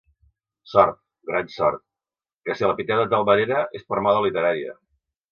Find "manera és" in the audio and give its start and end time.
3.27-3.85